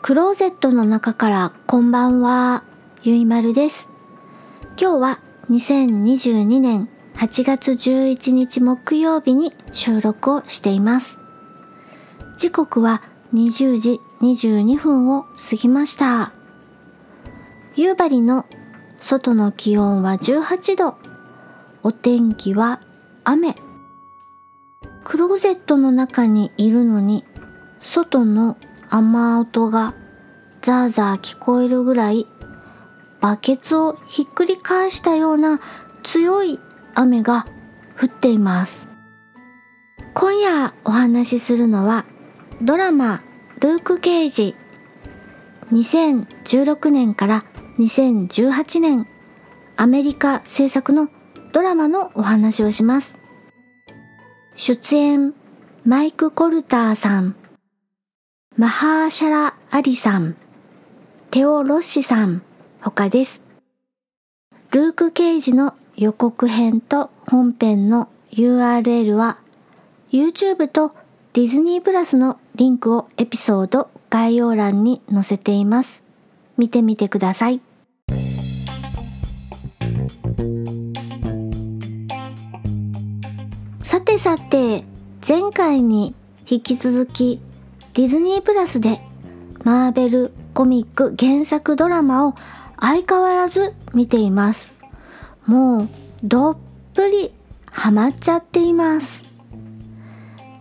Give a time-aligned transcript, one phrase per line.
[0.00, 2.62] クローゼットの中からこんばんは、
[3.02, 3.88] ゆいまるです。
[4.80, 5.20] 今日は
[5.50, 11.18] 2022年8月11日木曜日に収録をしています。
[12.38, 13.02] 時刻は
[13.34, 16.32] 20時22分を過ぎました。
[17.74, 18.46] 夕張の
[19.00, 20.96] 外の気温は18度。
[21.82, 22.80] お天気は
[23.24, 23.56] 雨。
[25.02, 27.24] クローゼットの中にいるのに
[27.80, 28.56] 外の
[28.90, 29.94] 雨音が
[30.62, 32.26] ザーザー聞こえるぐらい
[33.20, 35.60] バケツをひっくり返したような
[36.02, 36.58] 強い
[36.94, 37.46] 雨が
[38.00, 38.88] 降っています。
[40.14, 42.04] 今夜お話しするのは
[42.62, 43.22] ドラマ
[43.60, 44.54] ルーク・ケイジ。
[45.72, 47.44] 2016年から
[47.78, 49.06] 2018年。
[49.76, 51.08] アメリカ制作の
[51.52, 53.16] ドラマのお話をします。
[54.56, 55.34] 出演
[55.84, 57.36] マイク・コルターさん。
[58.58, 60.34] マハーシャラ・アリさん
[61.30, 62.42] テオ・ロッシさん
[62.80, 63.44] 他です。
[64.72, 69.38] ルーク・ケイジの予告編と本編の URL は
[70.10, 70.90] YouTube と
[71.34, 76.02] ディズニープラスのリンクをエピソード概要欄に載せています。
[76.56, 77.60] 見てみてください。
[83.84, 84.82] さてさて
[85.26, 86.16] 前回に
[86.48, 87.40] 引き続き
[87.98, 89.00] ディズニープラスで
[89.64, 92.34] マーベルコミック原作ドラマを
[92.78, 94.72] 相変わらず見ています。
[95.46, 95.88] もう
[96.22, 96.56] どっ
[96.94, 97.32] ぷり
[97.66, 99.24] ハマっちゃっています。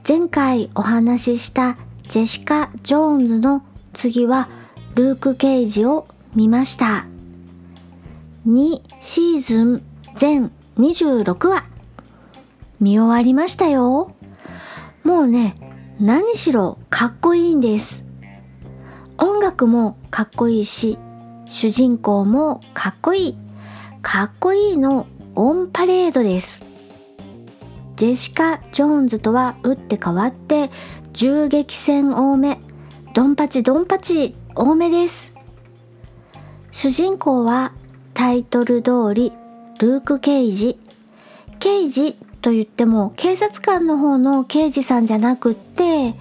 [0.08, 1.78] 前回お話しした
[2.10, 4.50] ジェシカ・ジョーンズの次は
[4.96, 7.06] ルーク・ケイジを見ました。
[8.48, 9.84] 2シーズン
[10.16, 11.66] 全26話。
[12.80, 14.12] 見終わりましたよ。
[15.04, 15.67] もうね
[16.00, 18.04] 何しろかっこいいんです。
[19.18, 21.00] 音楽もかっこいいし
[21.50, 23.38] 主人公もかっこいい。
[24.04, 26.64] かっこいいのオンパレードです。
[27.96, 30.70] ジェシカ・ジョーンズとは打って変わって
[31.14, 32.60] 銃撃戦多め
[33.16, 35.34] ドンパチドンパチ多めです。
[36.72, 37.72] 主人公は
[38.14, 39.34] タイトル通り
[39.80, 40.78] ルーク・ケイジ。
[41.58, 46.14] ケイジと言っても警察官の方の刑事さんじゃなくって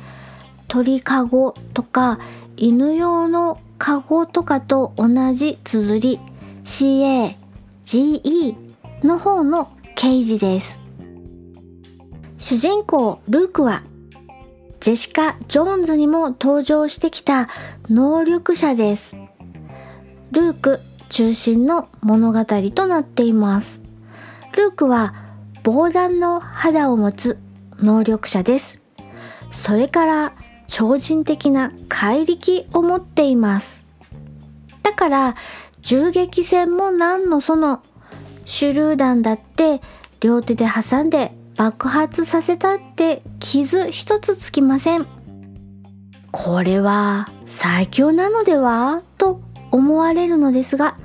[0.69, 2.19] 鳥かごとか
[2.57, 6.21] 犬用のカゴとかと同じ綴り
[6.65, 8.57] CAGE
[9.05, 10.81] の方の刑事です。
[12.39, 13.83] 主人公ルークは
[14.81, 17.49] ジェシカ・ジョーンズにも登場してきた
[17.91, 19.17] 能力者です。
[20.33, 23.83] ルーク中心の物語となっています。
[24.57, 25.26] ルークは
[25.67, 27.39] 防弾の肌を持つ
[27.81, 28.85] 能力者です。
[29.53, 30.33] それから
[30.69, 33.83] 超人的な怪力を持っています。
[34.85, 35.35] だから
[35.83, 37.83] 銃撃戦も何のその
[38.45, 39.81] 手榴弾だって
[40.21, 45.07] 両手で挟んで爆発させたって傷一つつきません。
[46.31, 49.41] これは最強なのではと
[49.73, 50.97] 思われるのですが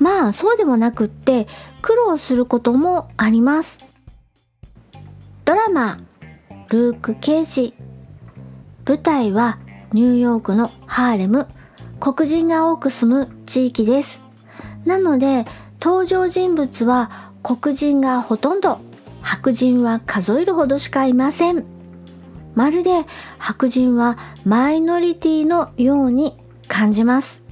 [0.00, 1.46] まあそうでもなくって
[1.82, 3.86] 苦労することもあります。
[5.48, 5.96] ドラマ
[6.68, 7.72] 「ルーク・ケイジ」
[8.86, 9.56] 舞台は
[9.94, 11.46] ニューヨークのハーレム。
[12.00, 14.22] 黒人が多く住む地域です。
[14.84, 15.46] なので
[15.80, 18.80] 登場人物は黒人がほとんど。
[19.22, 21.64] 白人は数えるほどしかいません。
[22.54, 23.06] まるで
[23.38, 26.36] 白人はマイノリティのように
[26.68, 27.42] 感じます。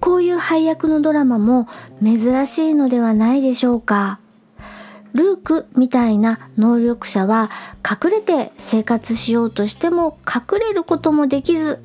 [0.00, 1.68] こういう配役のドラマも
[2.02, 4.18] 珍しいのではないでしょうか。
[5.14, 7.50] ルークみたいな能力者は
[7.88, 11.82] 隠れて生活しようとしても隠れることもできず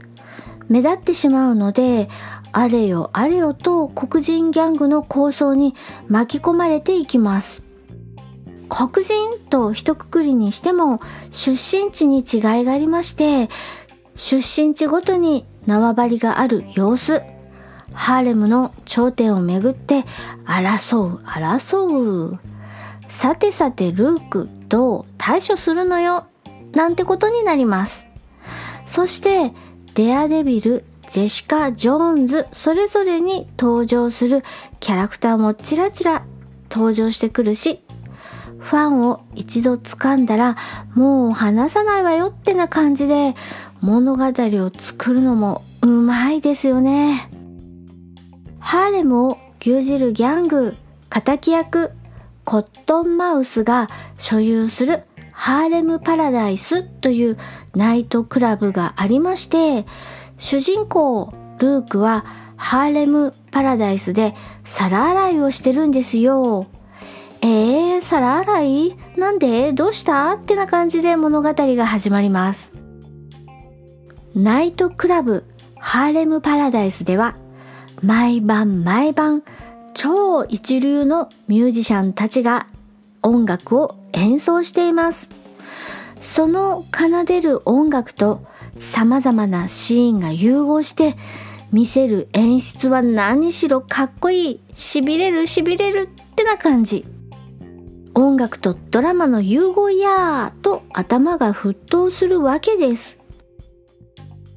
[0.68, 2.10] 目立ってしまうので
[2.52, 5.76] あれよあれよと黒人ギャングの抗争に
[6.08, 7.64] 巻き込まれていきます。
[8.70, 11.00] 黒人と一括りにしても
[11.32, 13.50] 出身地に違いがありまして
[14.16, 17.24] 出身地ごとに縄張りがある様子
[17.94, 20.06] ハーレムの頂点をめぐって
[20.46, 22.40] 争う争う。
[23.21, 26.27] さてさてルークどう対処するのよ？
[26.71, 28.07] なんてことになります。
[28.88, 29.51] そして
[29.94, 34.45] デアデビルジェシカ・ジョーンズそれぞれに登場する
[34.80, 36.24] キャラクターもちらちら
[36.71, 37.83] 登場してくるし
[38.57, 40.56] ファンを一度掴んだら
[40.95, 43.36] もう離さないわよってな感じで
[43.81, 47.30] 物語を作るのもうまいですよね。
[48.60, 50.77] ハーレムを牛耳るギャング
[51.10, 51.92] 敵役
[52.50, 55.04] コットンマウスが所有する
[55.34, 57.38] ハーレムパラダイスという
[57.75, 59.86] ナイトクラブがありまして
[60.40, 62.25] 主人公ルークは
[62.57, 64.34] ハーレムパラダイスで
[64.66, 66.66] 皿洗いをしてるんですよ。
[67.42, 68.98] えー、皿洗い？
[69.16, 69.72] なんで？
[69.72, 70.31] どうした？
[70.34, 72.72] ってな感じで物語が始まります。
[74.34, 75.46] ナイトクラブ
[75.78, 77.36] ハーレムパラダイスでは
[78.01, 79.44] 毎晩毎晩
[79.94, 82.68] 超一流のミュージシャンたちが
[83.21, 85.30] 音楽を演奏しています。
[86.21, 88.41] その奏でる音楽と
[88.77, 91.15] 様々なシーンが融合して
[91.71, 97.06] 見せる演出は何しろかっこいい、痺れる痺れるってな感じ。
[98.15, 103.19] 音楽とドラマの融合やーと頭が沸騰するわけです。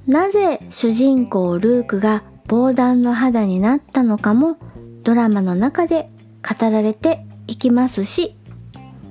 [0.06, 4.56] なぜ主人公ルークが防弾の肌になったのかも
[5.05, 6.09] ドラマの中で
[6.43, 8.37] 語られていきますし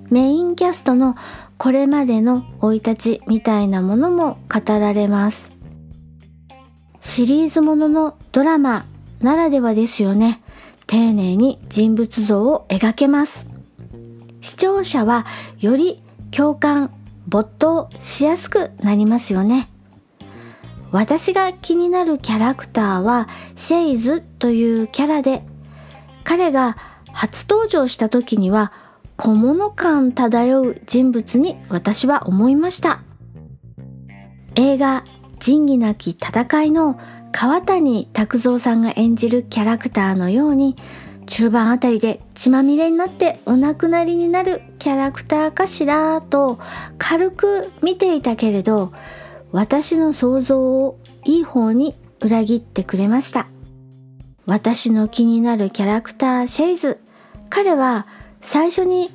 [0.10, 1.16] メインキャストの
[1.58, 5.54] これまでの生い立ちみたいなものも語られます。
[7.02, 8.86] シリーズもののドラマ
[9.22, 10.42] ならではですよね。
[10.88, 13.48] 丁寧に人物像を描けます。
[14.42, 15.26] 視聴者は
[15.60, 16.02] より
[16.32, 16.92] 共感
[17.28, 19.70] 没頭しやすくなりますよね。
[20.92, 25.44] 私が気になるキャラクターはシェイズというキャラで
[26.23, 26.77] 彼が
[27.12, 28.71] 初登場した時には
[29.18, 33.01] 小物感漂う人物に私は思いました。
[34.56, 35.03] 映画
[35.39, 37.00] 仁義なき戦いの
[37.31, 40.75] 川谷拓三さんが演じるキャラクターのように
[41.25, 46.59] 中盤あたりで血まみれになってお亡くなりになるキャラクターかしらと
[46.97, 48.91] 軽く見ていたけれど
[49.51, 53.47] 私の想像をいい方に裏切ってくれました。
[54.46, 57.00] 私の気になるキャラクターシェイズ
[57.50, 58.08] 彼は
[58.42, 59.12] 最初に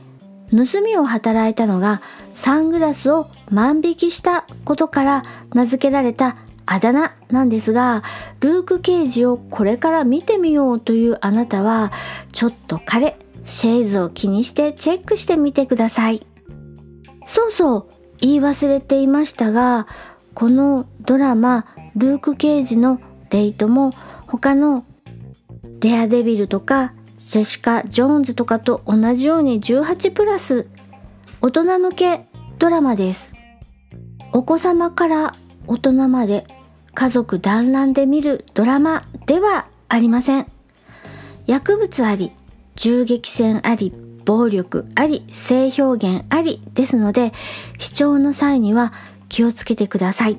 [0.51, 2.01] 盗みを働いたのが
[2.35, 5.25] サングラスを万引きしたことから
[5.55, 6.37] 名付けられた
[6.67, 8.03] あだ名なんですが、
[8.41, 11.93] ルーク・ケイジをこれから見てみようというあなたは、
[12.33, 16.27] ちょっと彼、シェイズを気にしてチェックしてみてください。
[17.27, 17.87] そうそう、
[18.21, 19.87] 言い忘れていましたが、
[20.35, 23.01] このドラマ、ルーク・ケイジの
[23.31, 23.93] レイトも
[24.27, 24.85] 他の
[25.87, 30.67] デアデビルとかジェシカ・ジョーンズとかと同じように18プラス
[31.41, 32.27] 大人向け
[32.59, 33.35] ドラマです。
[34.33, 35.37] お子様から
[35.69, 36.45] 大人まで
[36.93, 40.49] 家族団らんで見るドラマではありません。
[41.47, 42.33] 薬物あり、
[42.75, 43.93] 銃撃戦あり、
[44.25, 47.33] 暴力あり、性表現ありですので
[47.79, 48.93] 視聴の際には
[49.29, 50.39] 気をつけてください。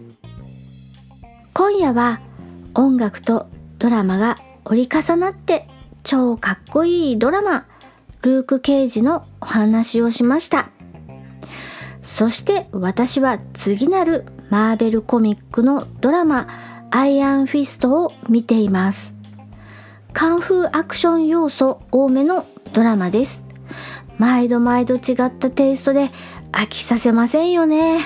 [1.53, 2.19] 今夜は
[2.75, 3.47] 音楽と
[3.79, 5.67] ドラマが折り重なって
[6.03, 7.65] 超かっこいいドラマ、
[8.21, 10.69] ルーク・ケイジのお話をしました。
[12.03, 16.47] そして私は次なるマーベルコミックのドラマ、
[16.91, 19.15] アイアンフィストを見ています。
[20.13, 23.45] カンフーアクション要素多めのドラマです。
[24.17, 26.09] 毎度毎度違ったテイストで
[26.51, 27.99] 飽きさせませんよね。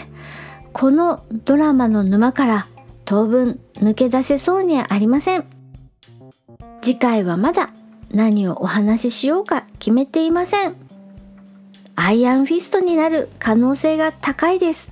[0.74, 2.68] このドラマの沼から
[3.06, 5.61] 当分抜け出せそうにありません。
[6.82, 7.70] 次回はまだ
[8.12, 10.76] 何をお話ししようか決めていません。
[11.96, 14.92] アイアンフィストになる可能性が高いです。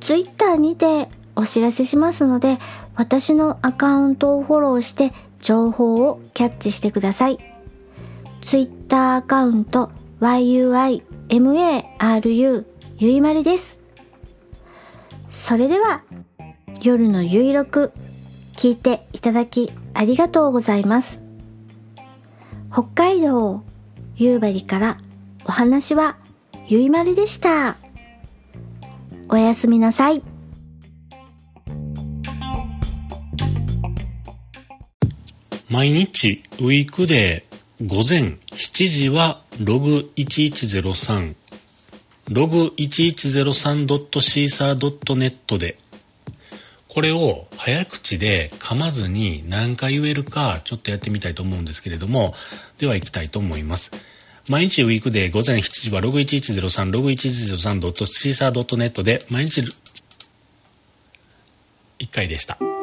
[0.00, 2.58] Twitter にてお知らせしますので、
[2.96, 7.38] 私のアカウントをフォローして情報をキャッチしてください。
[8.42, 9.90] Twitter アカウント
[10.20, 11.04] yuimaru
[12.98, 13.80] ゆいまるです。
[15.30, 16.02] それでは
[16.82, 17.92] 夜のゆいろく
[18.56, 21.20] 聞いていただきありがとうございます。
[22.72, 23.62] 北海道
[24.16, 24.98] 夕張から
[25.44, 26.16] お話は
[26.68, 27.76] ゆいまるでした。
[29.28, 30.22] おやすみなさい。
[35.70, 37.46] 毎日ウィークで
[37.84, 41.34] 午前7時はログ1103
[42.30, 45.76] ログ 1103.caesar.net で
[46.94, 52.34] これを早口で噛まずに何回言えるかちょっとやってみたいと思うんですけれども、
[52.78, 53.90] では行きたいと思います。
[54.48, 59.62] 毎日ウィークで午前7時は61103、61103.cesar.net で毎日
[61.98, 62.73] 1回でした。